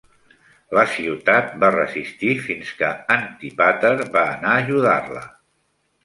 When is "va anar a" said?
4.17-4.63